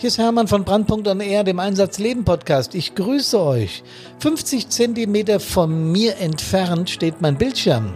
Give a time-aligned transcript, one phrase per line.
[0.00, 2.74] Hier ist Hermann von Brandpunkt on Air, dem Einsatz Leben Podcast.
[2.74, 3.82] Ich grüße euch.
[4.20, 7.92] 50 Zentimeter von mir entfernt steht mein Bildschirm.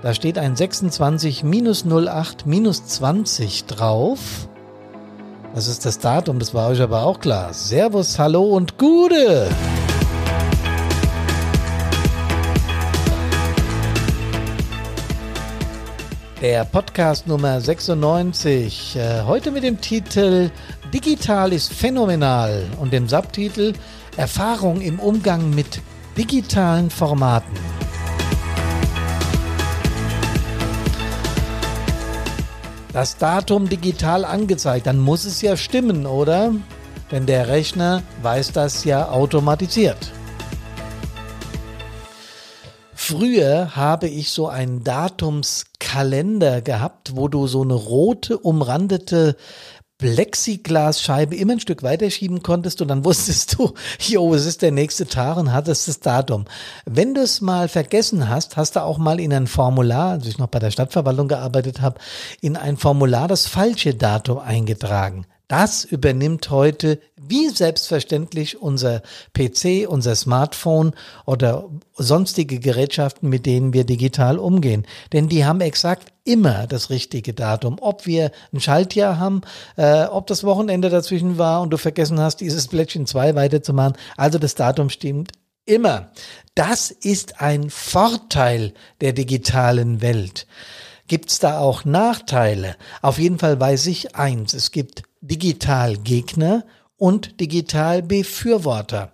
[0.00, 4.48] Da steht ein 26 minus 08 minus 20 drauf.
[5.54, 7.52] Das ist das Datum, das war euch aber auch klar.
[7.52, 9.50] Servus, hallo und Gude!
[16.42, 20.50] Der Podcast Nummer 96, äh, heute mit dem Titel
[20.92, 23.74] Digital ist phänomenal und dem Subtitel
[24.16, 25.80] Erfahrung im Umgang mit
[26.18, 27.56] digitalen Formaten.
[32.92, 36.52] Das Datum digital angezeigt, dann muss es ja stimmen, oder?
[37.12, 40.10] Denn der Rechner weiß das ja automatisiert.
[42.96, 44.82] Früher habe ich so einen
[45.92, 49.36] Datumskalender gehabt, wo du so eine rote umrandete
[49.98, 55.06] Plexiglasscheibe immer ein Stück weiterschieben konntest und dann wusstest du, jo, es ist der nächste
[55.06, 56.46] Tag und hattest das Datum.
[56.86, 60.38] Wenn du es mal vergessen hast, hast du auch mal in ein Formular, als ich
[60.38, 62.00] noch bei der Stadtverwaltung gearbeitet habe,
[62.40, 65.26] in ein Formular das falsche Datum eingetragen.
[65.52, 69.02] Das übernimmt heute wie selbstverständlich unser
[69.34, 70.94] PC, unser Smartphone
[71.26, 74.86] oder sonstige Gerätschaften, mit denen wir digital umgehen.
[75.12, 77.76] Denn die haben exakt immer das richtige Datum.
[77.82, 79.42] Ob wir ein Schaltjahr haben,
[79.76, 83.98] äh, ob das Wochenende dazwischen war und du vergessen hast, dieses Blättchen 2 weiterzumachen.
[84.16, 85.32] Also das Datum stimmt
[85.66, 86.12] immer.
[86.54, 90.46] Das ist ein Vorteil der digitalen Welt.
[91.08, 92.74] Gibt es da auch Nachteile?
[93.02, 94.54] Auf jeden Fall weiß ich eins.
[94.54, 96.64] Es gibt Digitalgegner
[96.98, 99.12] und Digitalbefürworter.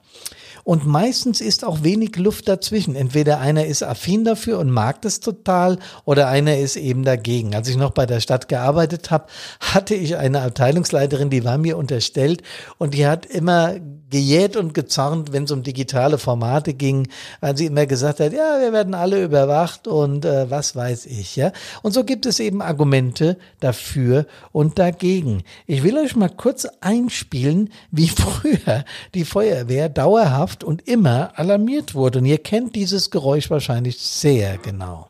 [0.68, 2.94] Und meistens ist auch wenig Luft dazwischen.
[2.94, 7.54] Entweder einer ist affin dafür und mag das total oder einer ist eben dagegen.
[7.54, 9.28] Als ich noch bei der Stadt gearbeitet habe,
[9.60, 12.42] hatte ich eine Abteilungsleiterin, die war mir unterstellt
[12.76, 13.76] und die hat immer
[14.10, 17.08] gejäht und gezornt, wenn es um digitale Formate ging,
[17.40, 21.36] weil sie immer gesagt hat, ja, wir werden alle überwacht und äh, was weiß ich,
[21.36, 21.52] ja.
[21.82, 25.42] Und so gibt es eben Argumente dafür und dagegen.
[25.66, 28.84] Ich will euch mal kurz einspielen, wie früher
[29.14, 32.18] die Feuerwehr dauerhaft und immer alarmiert wurde.
[32.18, 35.08] Und ihr kennt dieses Geräusch wahrscheinlich sehr genau.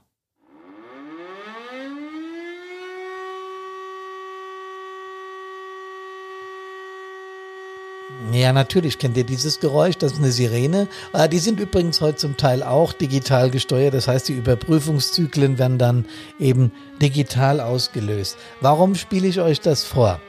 [8.32, 10.88] Ja, natürlich kennt ihr dieses Geräusch, das ist eine Sirene.
[11.12, 15.78] Ah, die sind übrigens heute zum Teil auch digital gesteuert, das heißt, die Überprüfungszyklen werden
[15.78, 16.04] dann
[16.38, 18.36] eben digital ausgelöst.
[18.60, 20.20] Warum spiele ich euch das vor?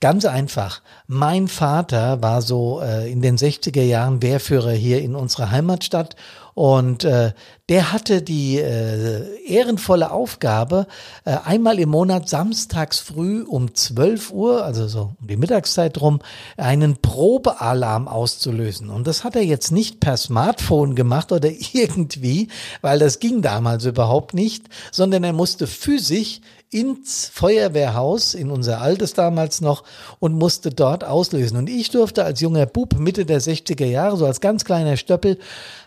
[0.00, 0.82] Ganz einfach.
[1.06, 6.16] Mein Vater war so äh, in den 60er Jahren Wehrführer hier in unserer Heimatstadt
[6.56, 7.32] und äh,
[7.68, 10.86] der hatte die äh, ehrenvolle Aufgabe,
[11.26, 16.20] äh, einmal im Monat samstags früh um 12 Uhr, also so um die Mittagszeit rum,
[16.56, 18.88] einen Probealarm auszulösen.
[18.88, 22.48] Und das hat er jetzt nicht per Smartphone gemacht oder irgendwie,
[22.80, 26.40] weil das ging damals überhaupt nicht, sondern er musste physisch
[26.76, 29.82] ins Feuerwehrhaus, in unser altes damals noch,
[30.18, 31.56] und musste dort auslösen.
[31.56, 35.38] Und ich durfte als junger Bub, Mitte der 60er Jahre, so als ganz kleiner Stöppel,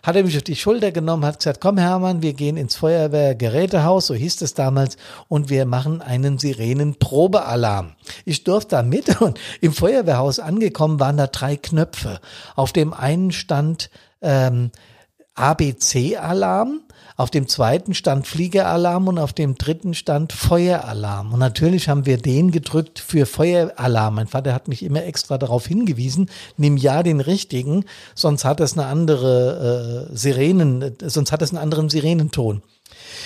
[0.01, 4.07] hat er mich auf die Schulter genommen, hat gesagt, komm Hermann, wir gehen ins Feuerwehrgerätehaus,
[4.07, 7.91] so hieß es damals, und wir machen einen Sirenenprobealarm.
[8.25, 12.19] Ich durfte da mit und im Feuerwehrhaus angekommen waren da drei Knöpfe.
[12.55, 13.91] Auf dem einen stand
[14.23, 14.71] ähm,
[15.39, 16.81] ABC-Alarm,
[17.15, 21.33] auf dem zweiten stand Fliegeralarm und auf dem dritten stand Feueralarm.
[21.33, 24.15] Und natürlich haben wir den gedrückt für Feueralarm.
[24.15, 27.85] Mein Vater hat mich immer extra darauf hingewiesen, nimm ja den richtigen,
[28.15, 32.61] sonst hat es eine andere äh, Sirenen, sonst hat es einen anderen Sirenenton.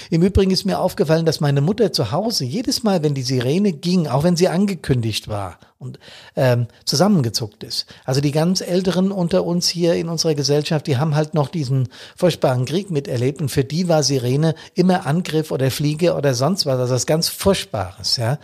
[0.10, 3.72] Im Übrigen ist mir aufgefallen, dass meine Mutter zu Hause jedes Mal, wenn die Sirene
[3.72, 6.00] ging, auch wenn sie angekündigt war und
[6.36, 7.86] ähm, zusammengezuckt ist.
[8.06, 11.90] Also die ganz Älteren unter uns hier in unserer Gesellschaft, die haben halt noch diesen
[12.16, 16.80] furchtbaren Krieg miterlebt und für die war Sirene immer Angriff oder Fliege oder sonst was,
[16.80, 18.18] also was ganz Furchtbares.
[18.18, 18.40] Ja,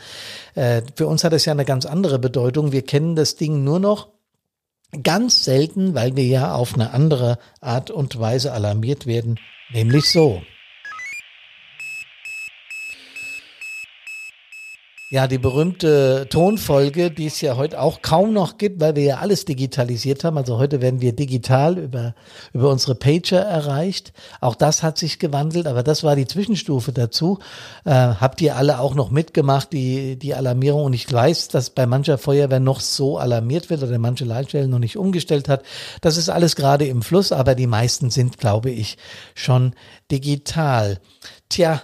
[0.56, 2.72] äh, für uns hat es ja eine ganz andere Bedeutung.
[2.72, 4.10] Wir kennen das Ding nur noch
[5.04, 9.40] ganz selten, weil wir ja auf eine andere Art und Weise alarmiert werden,
[9.72, 10.42] nämlich so.
[15.12, 19.18] Ja, die berühmte Tonfolge, die es ja heute auch kaum noch gibt, weil wir ja
[19.18, 20.38] alles digitalisiert haben.
[20.38, 22.14] Also heute werden wir digital über,
[22.54, 24.14] über unsere Pager erreicht.
[24.40, 27.40] Auch das hat sich gewandelt, aber das war die Zwischenstufe dazu.
[27.86, 30.84] Äh, habt ihr alle auch noch mitgemacht, die, die Alarmierung?
[30.84, 34.78] Und ich weiß, dass bei mancher Feuerwehr noch so alarmiert wird oder manche Leitstellen noch
[34.78, 35.64] nicht umgestellt hat.
[36.02, 39.00] Das ist alles gerade im Fluss, aber die meisten sind, glaube ich,
[39.34, 39.74] schon
[40.12, 41.00] digital.
[41.50, 41.82] Tja,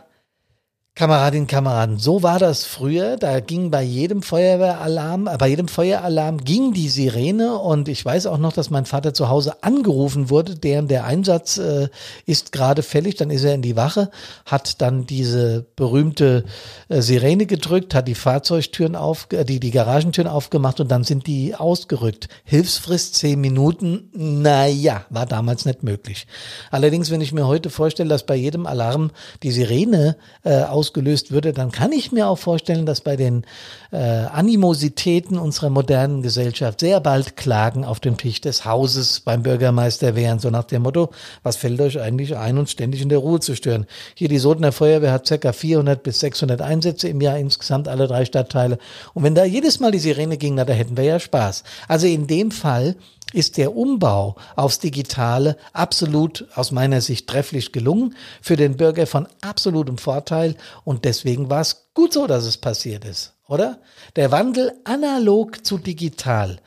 [0.97, 3.17] Kameradinnen, Kameraden, so war das früher.
[3.17, 8.27] Da ging bei jedem Feuerwehralarm, äh, bei jedem Feueralarm ging die Sirene und ich weiß
[8.27, 11.89] auch noch, dass mein Vater zu Hause angerufen wurde, deren der Einsatz äh,
[12.25, 13.15] ist gerade fällig.
[13.15, 14.09] Dann ist er in die Wache,
[14.45, 16.45] hat dann diese berühmte
[16.87, 21.27] äh, Sirene gedrückt, hat die Fahrzeugtüren auf, äh, die die Garagentüren aufgemacht und dann sind
[21.27, 22.29] die ausgerückt.
[22.45, 26.25] Hilfsfrist zehn Minuten, naja, war damals nicht möglich.
[26.71, 29.11] Allerdings, wenn ich mir heute vorstelle, dass bei jedem Alarm
[29.43, 33.43] die Sirene äh, ausgelöst würde, dann kann ich mir auch vorstellen, dass bei den
[33.91, 40.15] äh, Animositäten unserer modernen Gesellschaft sehr bald Klagen auf dem Tisch des Hauses beim Bürgermeister
[40.15, 41.09] wären, so nach dem Motto,
[41.41, 43.87] was fällt euch eigentlich ein, uns ständig in der Ruhe zu stören?
[44.13, 48.25] Hier die Sodener Feuerwehr hat circa 400 bis 600 Einsätze im Jahr insgesamt, alle drei
[48.25, 48.77] Stadtteile.
[49.15, 51.63] Und wenn da jedes Mal die Sirene ging, na, da hätten wir ja Spaß.
[51.87, 52.95] Also in dem Fall
[53.33, 59.27] ist der Umbau aufs Digitale absolut aus meiner Sicht trefflich gelungen, für den Bürger von
[59.41, 63.79] absolutem Vorteil und deswegen war es gut so, dass es passiert ist, oder?
[64.15, 66.59] Der Wandel analog zu digital,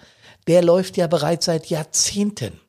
[0.46, 2.60] der läuft ja bereits seit Jahrzehnten.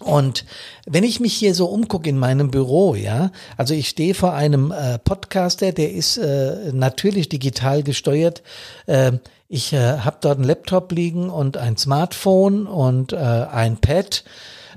[0.00, 0.44] Und
[0.86, 4.70] wenn ich mich hier so umgucke in meinem Büro, ja, also ich stehe vor einem
[4.70, 8.42] äh, Podcaster, der ist äh, natürlich digital gesteuert.
[8.86, 9.12] Äh,
[9.48, 14.22] ich äh, habe dort einen Laptop liegen und ein Smartphone und äh, ein Pad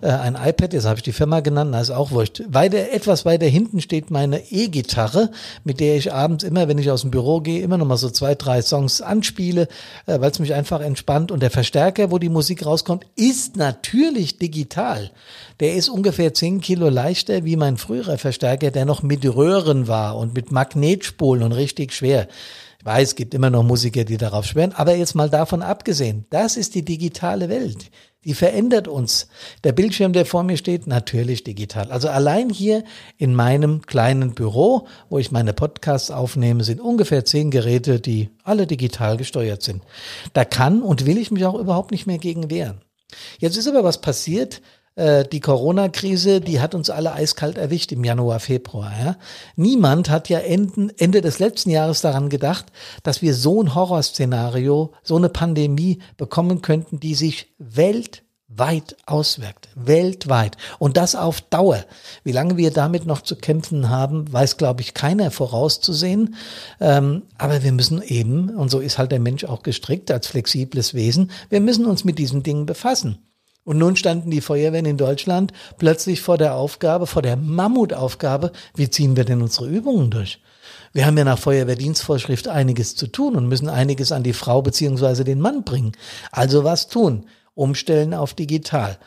[0.02, 2.42] äh, ein iPad, jetzt habe ich die Firma genannt, na ist auch wurscht.
[2.48, 5.32] Weiter, etwas weiter hinten steht meine E-Gitarre,
[5.64, 8.10] mit der ich abends immer, wenn ich aus dem Büro gehe, immer noch mal so
[8.10, 9.68] zwei, drei Songs anspiele,
[10.06, 11.32] äh, weil es mich einfach entspannt.
[11.32, 15.12] Und der Verstärker, wo die Musik rauskommt, ist natürlich digital.
[15.60, 20.18] Der ist ungefähr zehn Kilo leichter wie mein früherer Verstärker, der noch mit Röhren war
[20.18, 22.28] und mit Magnetspulen und richtig schwer.
[22.80, 26.26] Ich weiß, es gibt immer noch Musiker, die darauf schwören, aber jetzt mal davon abgesehen,
[26.32, 27.92] das ist die digitale Welt.
[28.24, 29.28] Die verändert uns.
[29.64, 31.92] Der Bildschirm, der vor mir steht, natürlich digital.
[31.92, 32.84] Also allein hier
[33.18, 38.68] in meinem kleinen Büro, wo ich meine Podcasts aufnehme, sind ungefähr zehn Geräte, die alle
[38.68, 39.82] digital gesteuert sind.
[40.34, 42.82] Da kann und will ich mich auch überhaupt nicht mehr gegen wehren.
[43.40, 44.62] Jetzt ist aber was passiert,
[44.98, 48.92] die Corona-Krise, die hat uns alle eiskalt erwischt im Januar, Februar.
[49.04, 49.16] Ja?
[49.56, 52.66] Niemand hat ja Ende, Ende des letzten Jahres daran gedacht,
[53.04, 59.70] dass wir so ein Horrorszenario, so eine Pandemie bekommen könnten, die sich weltweit auswirkt.
[59.76, 60.58] Weltweit.
[60.78, 61.86] Und das auf Dauer.
[62.26, 66.36] Wie lange wir damit noch zu kämpfen haben, weiß, glaube ich, keiner vorauszusehen.
[66.82, 70.94] Ähm, aber wir müssen eben, und so ist halt der Mensch auch gestrickt als flexibles
[70.94, 73.20] Wesen, wir müssen uns mit diesen Dingen befassen.
[73.64, 78.90] Und nun standen die Feuerwehren in Deutschland plötzlich vor der Aufgabe, vor der Mammutaufgabe, wie
[78.90, 80.42] ziehen wir denn unsere Übungen durch?
[80.94, 85.24] Wir haben ja nach Feuerwehrdienstvorschrift einiges zu tun und müssen einiges an die Frau beziehungsweise
[85.24, 85.94] den Mann bringen.
[86.32, 87.28] Also was tun?
[87.54, 88.98] Umstellen auf digital.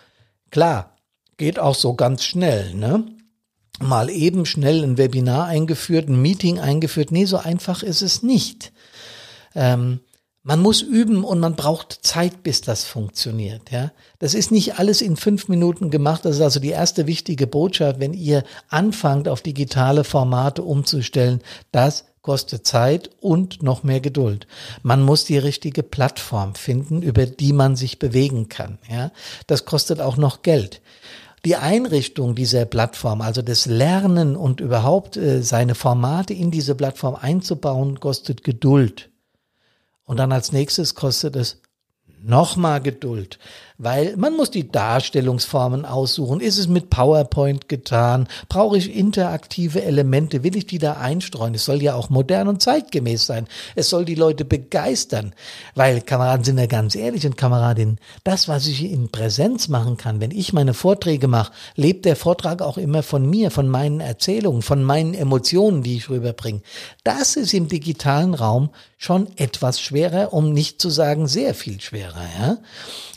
[0.50, 0.96] Klar,
[1.36, 3.04] geht auch so ganz schnell, ne?
[3.80, 7.10] Mal eben schnell ein Webinar eingeführt, ein Meeting eingeführt.
[7.10, 8.72] Nee, so einfach ist es nicht.
[9.56, 9.98] Ähm,
[10.46, 13.70] man muss üben und man braucht Zeit, bis das funktioniert.
[13.70, 16.26] Ja, das ist nicht alles in fünf Minuten gemacht.
[16.26, 21.40] Das ist also die erste wichtige Botschaft, wenn ihr anfangt, auf digitale Formate umzustellen.
[21.72, 24.46] Das kostet Zeit und noch mehr Geduld.
[24.82, 28.78] Man muss die richtige Plattform finden, über die man sich bewegen kann.
[28.90, 29.12] Ja,
[29.46, 30.82] das kostet auch noch Geld.
[31.46, 37.14] Die Einrichtung dieser Plattform, also das Lernen und überhaupt äh, seine Formate in diese Plattform
[37.14, 39.10] einzubauen, kostet Geduld.
[40.04, 41.62] Und dann als nächstes kostet es
[42.06, 43.38] nochmal Geduld
[43.76, 46.40] weil man muss die Darstellungsformen aussuchen.
[46.40, 48.28] Ist es mit PowerPoint getan?
[48.48, 50.44] Brauche ich interaktive Elemente?
[50.44, 51.54] Will ich die da einstreuen?
[51.54, 53.48] Es soll ja auch modern und zeitgemäß sein.
[53.74, 55.34] Es soll die Leute begeistern,
[55.74, 60.20] weil Kameraden sind ja ganz ehrlich und Kameradinnen, das, was ich in Präsenz machen kann,
[60.20, 64.62] wenn ich meine Vorträge mache, lebt der Vortrag auch immer von mir, von meinen Erzählungen,
[64.62, 66.60] von meinen Emotionen, die ich rüberbringe.
[67.02, 72.22] Das ist im digitalen Raum schon etwas schwerer, um nicht zu sagen sehr viel schwerer.
[72.40, 72.58] Ja?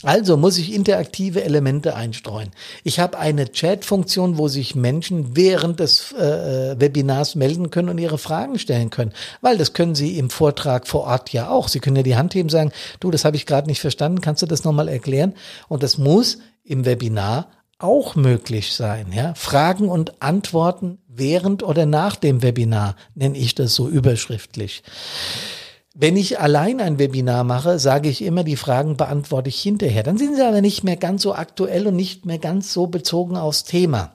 [0.04, 2.52] Also muss ich interaktive Elemente einstreuen.
[2.86, 7.98] Ich habe eine Chat-Funktion, wo sich Menschen während des äh, äh, Webinars melden können und
[7.98, 9.12] ihre Fragen stellen können.
[9.42, 11.68] Weil das können sie im Vortrag vor Ort ja auch.
[11.68, 14.42] Sie können ja die Hand heben sagen, du, das habe ich gerade nicht verstanden, kannst
[14.42, 15.34] du das nochmal erklären?
[15.68, 17.50] Und das muss im Webinar
[17.80, 19.12] auch möglich sein.
[19.12, 19.34] Ja?
[19.36, 24.84] Fragen und Antworten während oder nach dem Webinar nenne ich das so überschriftlich.
[26.00, 30.04] Wenn ich allein ein Webinar mache, sage ich immer, die Fragen beantworte ich hinterher.
[30.04, 33.36] Dann sind sie aber nicht mehr ganz so aktuell und nicht mehr ganz so bezogen
[33.36, 34.14] aufs Thema.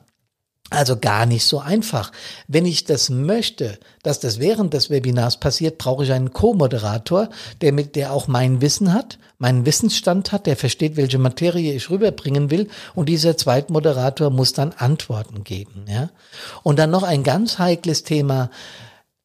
[0.70, 2.12] Also gar nicht so einfach.
[2.46, 7.30] Wenn ich das möchte, dass das während des Webinars passiert, brauche ich einen Co-Moderator,
[7.62, 11.90] der mit, der auch mein Wissen hat, meinen Wissensstand hat, der versteht, welche Materie ich
[11.90, 12.68] rüberbringen will.
[12.94, 16.10] Und dieser Zweitmoderator muss dann Antworten geben, ja.
[16.62, 18.50] Und dann noch ein ganz heikles Thema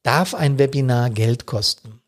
[0.01, 2.01] Darf ein Webinar Geld kosten?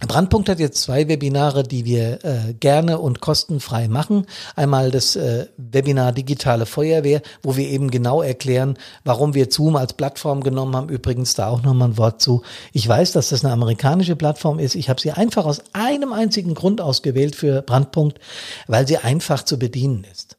[0.00, 4.26] Brandpunkt hat jetzt zwei Webinare, die wir äh, gerne und kostenfrei machen.
[4.56, 9.92] Einmal das äh, Webinar Digitale Feuerwehr, wo wir eben genau erklären, warum wir Zoom als
[9.92, 10.88] Plattform genommen haben.
[10.88, 12.42] Übrigens da auch nochmal ein Wort zu.
[12.72, 14.74] Ich weiß, dass das eine amerikanische Plattform ist.
[14.74, 18.18] Ich habe sie einfach aus einem einzigen Grund ausgewählt für Brandpunkt,
[18.66, 20.33] weil sie einfach zu bedienen ist.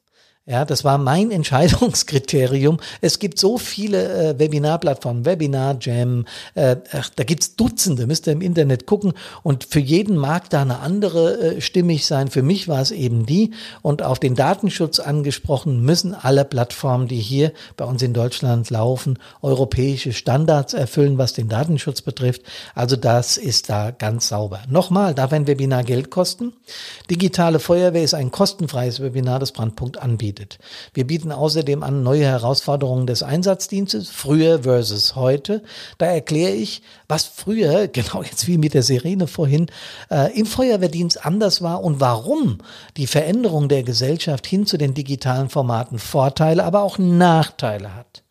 [0.48, 2.78] Ja, das war mein Entscheidungskriterium.
[3.00, 6.24] Es gibt so viele äh, Webinarplattformen, Webinar Jam,
[6.54, 9.12] äh, ach, da gibt's Dutzende, müsst ihr im Internet gucken.
[9.42, 12.28] Und für jeden mag da eine andere äh, stimmig sein.
[12.28, 13.54] Für mich war es eben die.
[13.82, 19.18] Und auf den Datenschutz angesprochen, müssen alle Plattformen, die hier bei uns in Deutschland laufen,
[19.42, 22.42] europäische Standards erfüllen, was den Datenschutz betrifft.
[22.76, 24.60] Also das ist da ganz sauber.
[24.68, 26.52] Nochmal, darf ein Webinar Geld kosten?
[27.10, 30.58] Digitale Feuerwehr ist ein kostenfreies Webinar, das Brandpunkt anbietet bietet.
[30.94, 35.62] Wir bieten außerdem an neue Herausforderungen des Einsatzdienstes, früher versus heute.
[35.98, 39.66] Da erkläre ich, was früher, genau jetzt wie mit der Sirene vorhin,
[40.10, 42.58] äh, im Feuerwehrdienst anders war und warum
[42.96, 48.22] die Veränderung der Gesellschaft hin zu den digitalen Formaten Vorteile, aber auch Nachteile hat.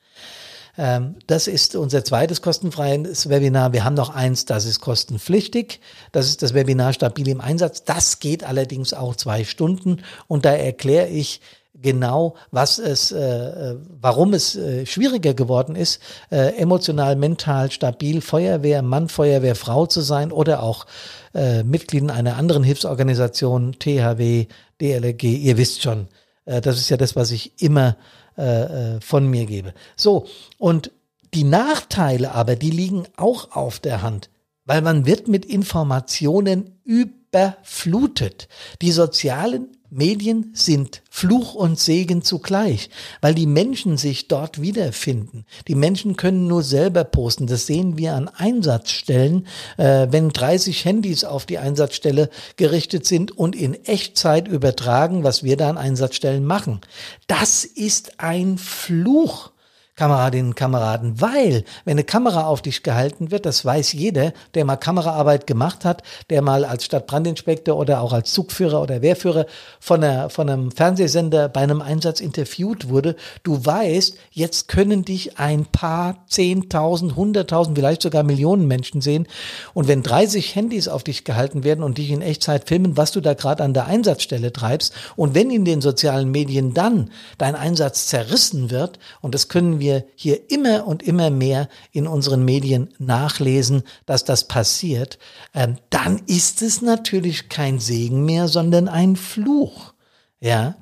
[0.78, 3.74] Ähm, das ist unser zweites kostenfreies Webinar.
[3.74, 5.80] Wir haben noch eins, das ist kostenpflichtig.
[6.12, 7.84] Das ist das Webinar Stabil im Einsatz.
[7.84, 11.42] Das geht allerdings auch zwei Stunden und da erkläre ich,
[11.82, 16.02] genau, was es, äh, äh, warum es äh, schwieriger geworden ist,
[16.32, 20.86] äh, emotional, mental stabil Feuerwehr, Mann, Feuerwehr, Frau zu sein oder auch
[21.34, 24.48] äh, Mitglied einer anderen Hilfsorganisation, THW,
[24.82, 26.08] DLRG, ihr wisst schon,
[26.46, 27.98] äh, das ist ja das, was ich immer
[28.38, 29.74] äh, äh, von mir gebe.
[29.96, 30.28] So,
[30.58, 30.92] und
[31.34, 34.30] die Nachteile aber, die liegen auch auf der Hand,
[34.66, 38.48] weil man wird mit Informationen überflutet.
[38.82, 42.90] Die sozialen Medien sind Fluch und Segen zugleich,
[43.22, 45.46] weil die Menschen sich dort wiederfinden.
[45.68, 47.48] Die Menschen können nur selber posten.
[47.48, 53.56] Das sehen wir an Einsatzstellen, äh, wenn 30 Handys auf die Einsatzstelle gerichtet sind und
[53.56, 56.82] in Echtzeit übertragen, was wir da an Einsatzstellen machen.
[57.28, 59.52] Das ist ein Fluch.
[59.96, 64.66] Kameradinnen und Kameraden, weil wenn eine Kamera auf dich gehalten wird, das weiß jeder, der
[64.66, 69.46] mal Kameraarbeit gemacht hat, der mal als Stadtbrandinspektor oder auch als Zugführer oder Wehrführer
[69.80, 75.40] von, einer, von einem Fernsehsender bei einem Einsatz interviewt wurde, du weißt, jetzt können dich
[75.40, 79.28] ein paar Zehntausend, Hunderttausend, vielleicht sogar Millionen Menschen sehen.
[79.74, 83.22] Und wenn 30 Handys auf dich gehalten werden und dich in Echtzeit filmen, was du
[83.22, 88.08] da gerade an der Einsatzstelle treibst und wenn in den sozialen Medien dann dein Einsatz
[88.08, 92.90] zerrissen wird und das können wir wir hier immer und immer mehr in unseren Medien
[92.98, 95.20] nachlesen, dass das passiert,
[95.54, 99.94] ähm, dann ist es natürlich kein Segen mehr, sondern ein Fluch.
[100.40, 100.76] Ja.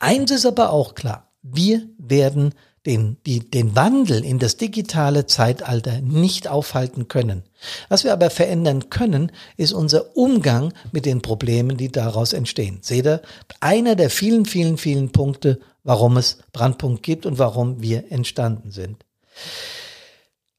[0.00, 1.30] Eins ist aber auch klar.
[1.42, 2.52] Wir werden
[2.86, 7.42] den, die, den Wandel in das digitale Zeitalter nicht aufhalten können.
[7.88, 12.78] Was wir aber verändern können, ist unser Umgang mit den Problemen, die daraus entstehen.
[12.80, 13.20] Seht ihr,
[13.60, 19.06] einer der vielen, vielen, vielen Punkte, warum es Brandpunkt gibt und warum wir entstanden sind.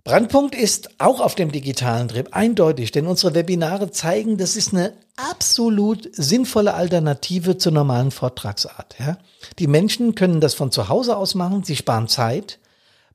[0.04, 4.94] Brandpunkt ist auch auf dem digitalen Trip eindeutig, denn unsere Webinare zeigen, das ist eine
[5.18, 8.96] absolut sinnvolle Alternative zur normalen Vortragsart.
[8.98, 9.20] Ja?
[9.60, 12.58] Die Menschen können das von zu Hause aus machen, sie sparen Zeit.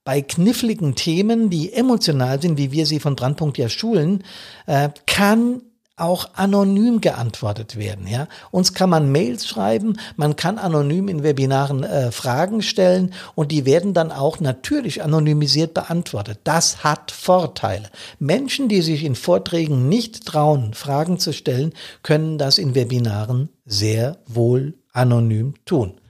[0.04, 4.22] Bei kniffligen Themen, die emotional sind, wie wir sie von Brandpunkt ja schulen,
[4.66, 5.62] äh, kann
[5.96, 8.08] auch anonym geantwortet werden.
[8.08, 13.52] Ja, uns kann man Mails schreiben, man kann anonym in Webinaren äh, Fragen stellen und
[13.52, 16.40] die werden dann auch natürlich anonymisiert beantwortet.
[16.44, 17.90] Das hat Vorteile.
[18.18, 21.72] Menschen, die sich in Vorträgen nicht trauen, Fragen zu stellen,
[22.02, 26.00] können das in Webinaren sehr wohl anonym tun.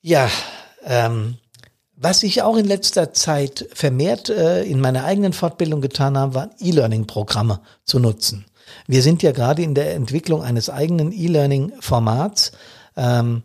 [0.00, 0.28] Ja,
[0.84, 1.36] ähm,
[2.00, 6.50] was ich auch in letzter Zeit vermehrt äh, in meiner eigenen Fortbildung getan habe, war
[6.60, 8.44] E-Learning-Programme zu nutzen.
[8.86, 12.52] Wir sind ja gerade in der Entwicklung eines eigenen E-Learning-Formats.
[12.96, 13.42] Ähm,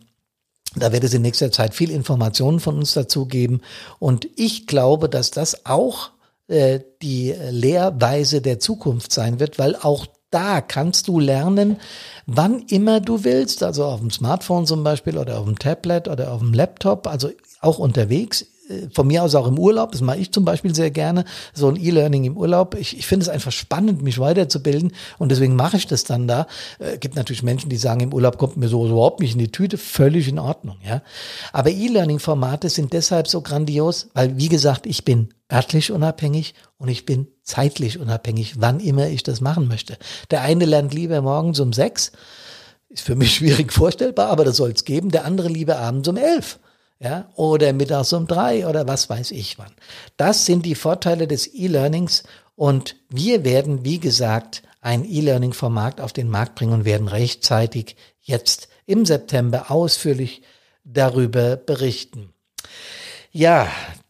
[0.76, 3.60] da wird es in nächster Zeit viel Informationen von uns dazu geben.
[3.98, 6.10] Und ich glaube, dass das auch
[6.48, 11.76] äh, die Lehrweise der Zukunft sein wird, weil auch da kannst du lernen,
[12.26, 16.32] wann immer du willst, also auf dem Smartphone zum Beispiel oder auf dem Tablet oder
[16.32, 18.44] auf dem Laptop, also auch unterwegs
[18.92, 21.76] von mir aus auch im Urlaub, das mache ich zum Beispiel sehr gerne, so ein
[21.76, 22.74] E-Learning im Urlaub.
[22.78, 26.46] Ich, ich finde es einfach spannend, mich weiterzubilden und deswegen mache ich das dann da.
[26.78, 29.52] Äh, gibt natürlich Menschen, die sagen, im Urlaub kommt mir so überhaupt nicht in die
[29.52, 31.02] Tüte, völlig in Ordnung, ja.
[31.52, 37.04] Aber E-Learning-Formate sind deshalb so grandios, weil, wie gesagt, ich bin örtlich unabhängig und ich
[37.04, 39.98] bin zeitlich unabhängig, wann immer ich das machen möchte.
[40.30, 42.12] Der eine lernt lieber morgens um sechs,
[42.88, 45.10] ist für mich schwierig vorstellbar, aber das soll es geben.
[45.10, 46.58] Der andere lieber abends um elf.
[47.04, 49.72] Ja, oder mittags um drei oder was weiß ich wann.
[50.16, 52.22] Das sind die Vorteile des E-Learnings
[52.56, 58.68] und wir werden, wie gesagt, ein E-Learning-Format auf den Markt bringen und werden rechtzeitig jetzt
[58.86, 60.42] im September ausführlich
[60.82, 62.32] darüber berichten.
[63.30, 63.68] Ja,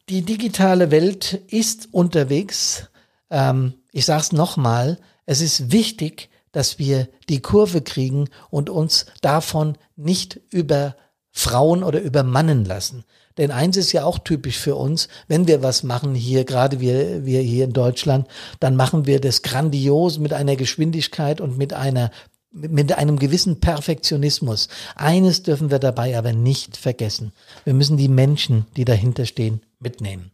[0.08, 2.88] die digitale Welt ist unterwegs.
[3.28, 9.06] Ähm, ich sage es nochmal, es ist wichtig, dass wir die Kurve kriegen und uns
[9.20, 10.94] davon nicht über
[11.36, 13.04] Frauen oder übermannen lassen.
[13.36, 17.26] Denn eins ist ja auch typisch für uns, wenn wir was machen hier, gerade wir,
[17.26, 18.28] wir hier in Deutschland,
[18.60, 22.10] dann machen wir das grandios mit einer Geschwindigkeit und mit einer
[22.56, 24.68] mit einem gewissen Perfektionismus.
[24.94, 27.32] Eines dürfen wir dabei aber nicht vergessen.
[27.64, 30.30] Wir müssen die Menschen, die dahinter stehen, mitnehmen.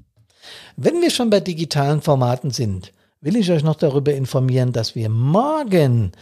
[0.76, 2.92] Wenn wir schon bei digitalen Formaten sind,
[3.22, 6.12] will ich euch noch darüber informieren, dass wir morgen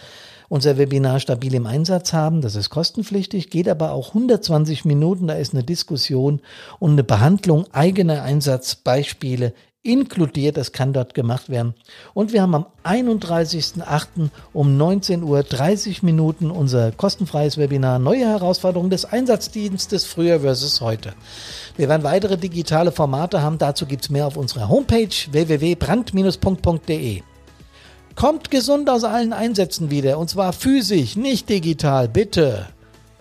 [0.49, 2.41] unser Webinar stabil im Einsatz haben.
[2.41, 5.27] Das ist kostenpflichtig, geht aber auch 120 Minuten.
[5.29, 6.41] Da ist eine Diskussion
[6.79, 9.53] und eine Behandlung eigener Einsatzbeispiele
[9.83, 10.57] inkludiert.
[10.57, 11.75] Das kann dort gemacht werden.
[12.15, 14.31] Und wir haben am 31.08.
[14.53, 21.15] um 19 Uhr 30 Minuten unser kostenfreies Webinar Neue Herausforderungen des Einsatzdienstes früher versus heute.
[21.77, 23.59] Wir werden weitere digitale Formate haben.
[23.59, 27.23] Dazu gibt es mehr auf unserer Homepage www.brand-punkt.de.
[28.19, 32.67] Kommt gesund aus allen Einsätzen wieder und zwar physisch, nicht digital, bitte.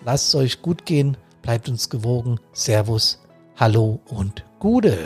[0.04, 2.40] Lasst es euch gut gehen, bleibt uns gewogen.
[2.52, 3.20] Servus,
[3.54, 4.98] hallo und Gude.